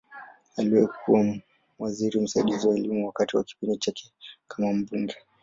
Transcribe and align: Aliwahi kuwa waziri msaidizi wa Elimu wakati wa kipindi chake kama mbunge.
Aliwahi 0.57 0.87
kuwa 1.05 1.37
waziri 1.79 2.19
msaidizi 2.19 2.67
wa 2.67 2.75
Elimu 2.77 3.05
wakati 3.05 3.37
wa 3.37 3.43
kipindi 3.43 3.77
chake 3.77 4.11
kama 4.47 4.73
mbunge. 4.73 5.15